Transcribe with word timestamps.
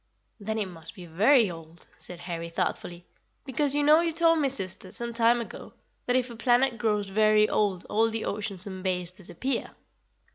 "Then 0.39 0.57
it 0.57 0.65
must 0.65 0.95
be 0.95 1.05
very 1.05 1.51
old," 1.51 1.85
said 1.95 2.21
Harry 2.21 2.49
thoughtfully, 2.49 3.05
"because 3.45 3.75
you 3.75 3.83
know 3.83 3.99
you 4.01 4.11
told 4.11 4.39
me, 4.39 4.49
sister, 4.49 4.91
some 4.91 5.13
time 5.13 5.39
ago, 5.39 5.73
that 6.07 6.15
if 6.15 6.31
a 6.31 6.35
planet 6.35 6.79
grows 6.79 7.09
very 7.09 7.47
old 7.47 7.85
all 7.85 8.09
the 8.09 8.25
oceans 8.25 8.65
and 8.65 8.83
bays 8.83 9.11
disappear." 9.11 9.75